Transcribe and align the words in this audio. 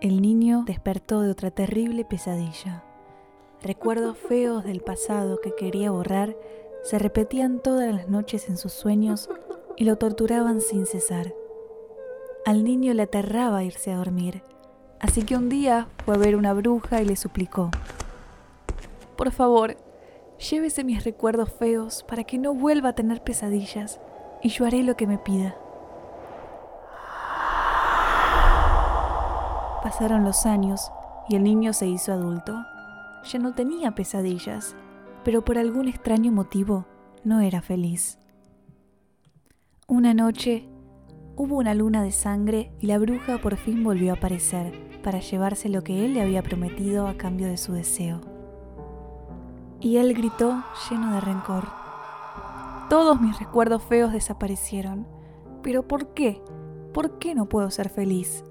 El 0.00 0.20
niño 0.20 0.64
despertó 0.66 1.22
de 1.22 1.30
otra 1.30 1.50
terrible 1.50 2.04
pesadilla. 2.04 2.84
Recuerdos 3.62 4.18
feos 4.18 4.64
del 4.64 4.80
pasado 4.80 5.40
que 5.40 5.54
quería 5.54 5.90
borrar 5.90 6.36
se 6.82 6.98
repetían 6.98 7.60
todas 7.60 7.94
las 7.94 8.08
noches 8.08 8.48
en 8.50 8.58
sus 8.58 8.72
sueños 8.72 9.30
y 9.76 9.84
lo 9.84 9.96
torturaban 9.96 10.60
sin 10.60 10.84
cesar. 10.84 11.32
Al 12.44 12.64
niño 12.64 12.92
le 12.92 13.02
aterraba 13.02 13.64
irse 13.64 13.92
a 13.92 13.96
dormir, 13.96 14.42
así 15.00 15.22
que 15.22 15.36
un 15.36 15.48
día 15.48 15.88
fue 16.04 16.14
a 16.14 16.18
ver 16.18 16.36
una 16.36 16.52
bruja 16.52 17.00
y 17.00 17.06
le 17.06 17.16
suplicó, 17.16 17.70
Por 19.16 19.32
favor, 19.32 19.78
llévese 20.50 20.84
mis 20.84 21.04
recuerdos 21.04 21.50
feos 21.50 22.04
para 22.06 22.24
que 22.24 22.36
no 22.36 22.52
vuelva 22.52 22.90
a 22.90 22.94
tener 22.94 23.22
pesadillas 23.22 23.98
y 24.42 24.50
yo 24.50 24.66
haré 24.66 24.82
lo 24.82 24.96
que 24.96 25.06
me 25.06 25.16
pida. 25.16 25.56
Pasaron 29.84 30.24
los 30.24 30.46
años 30.46 30.90
y 31.28 31.36
el 31.36 31.44
niño 31.44 31.74
se 31.74 31.86
hizo 31.86 32.10
adulto. 32.10 32.64
Ya 33.30 33.38
no 33.38 33.52
tenía 33.52 33.94
pesadillas, 33.94 34.74
pero 35.24 35.44
por 35.44 35.58
algún 35.58 35.88
extraño 35.88 36.32
motivo 36.32 36.86
no 37.22 37.40
era 37.40 37.60
feliz. 37.60 38.18
Una 39.86 40.14
noche 40.14 40.66
hubo 41.36 41.58
una 41.58 41.74
luna 41.74 42.02
de 42.02 42.12
sangre 42.12 42.72
y 42.80 42.86
la 42.86 42.96
bruja 42.96 43.36
por 43.36 43.56
fin 43.56 43.84
volvió 43.84 44.12
a 44.12 44.16
aparecer 44.16 44.72
para 45.02 45.20
llevarse 45.20 45.68
lo 45.68 45.84
que 45.84 46.06
él 46.06 46.14
le 46.14 46.22
había 46.22 46.42
prometido 46.42 47.06
a 47.06 47.18
cambio 47.18 47.46
de 47.46 47.58
su 47.58 47.74
deseo. 47.74 48.22
Y 49.80 49.98
él 49.98 50.14
gritó 50.14 50.64
lleno 50.88 51.12
de 51.12 51.20
rencor. 51.20 51.64
Todos 52.88 53.20
mis 53.20 53.38
recuerdos 53.38 53.82
feos 53.82 54.14
desaparecieron. 54.14 55.06
¿Pero 55.62 55.86
por 55.86 56.14
qué? 56.14 56.42
¿Por 56.94 57.18
qué 57.18 57.34
no 57.34 57.50
puedo 57.50 57.70
ser 57.70 57.90
feliz? 57.90 58.44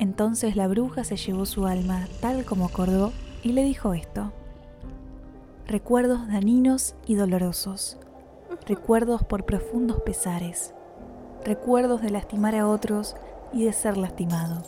Entonces 0.00 0.56
la 0.56 0.66
bruja 0.66 1.04
se 1.04 1.18
llevó 1.18 1.44
su 1.44 1.66
alma 1.66 2.08
tal 2.20 2.46
como 2.46 2.64
acordó 2.64 3.12
y 3.42 3.52
le 3.52 3.62
dijo 3.62 3.92
esto. 3.92 4.32
Recuerdos 5.66 6.26
dañinos 6.26 6.94
y 7.06 7.16
dolorosos. 7.16 7.98
Recuerdos 8.66 9.22
por 9.24 9.44
profundos 9.44 10.00
pesares. 10.00 10.74
Recuerdos 11.44 12.00
de 12.00 12.08
lastimar 12.08 12.54
a 12.54 12.66
otros 12.66 13.14
y 13.52 13.64
de 13.64 13.74
ser 13.74 13.98
lastimado. 13.98 14.62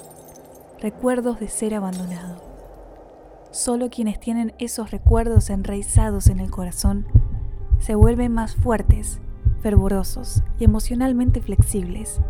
Recuerdos 0.82 1.40
de 1.40 1.48
ser 1.48 1.74
abandonado. 1.74 2.36
Solo 3.52 3.88
quienes 3.88 4.20
tienen 4.20 4.52
esos 4.58 4.90
recuerdos 4.90 5.48
enraizados 5.48 6.26
en 6.26 6.40
el 6.40 6.50
corazón 6.50 7.06
se 7.78 7.94
vuelven 7.94 8.32
más 8.32 8.54
fuertes, 8.54 9.18
fervorosos 9.62 10.42
y 10.58 10.64
emocionalmente 10.64 11.40
flexibles 11.40 12.20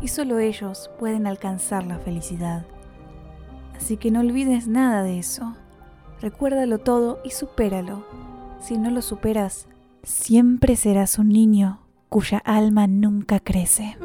y 0.00 0.08
solo 0.08 0.38
ellos 0.38 0.90
pueden 0.98 1.26
alcanzar 1.26 1.84
la 1.86 1.98
felicidad. 1.98 2.66
Así 3.76 3.96
que 3.96 4.10
no 4.10 4.20
olvides 4.20 4.66
nada 4.66 5.02
de 5.02 5.18
eso. 5.18 5.54
Recuérdalo 6.20 6.78
todo 6.78 7.20
y 7.24 7.30
supéralo. 7.30 8.04
Si 8.60 8.76
no 8.76 8.90
lo 8.90 9.02
superas, 9.02 9.66
siempre 10.02 10.76
serás 10.76 11.18
un 11.18 11.28
niño 11.28 11.80
cuya 12.08 12.38
alma 12.38 12.86
nunca 12.86 13.40
crece. 13.40 13.96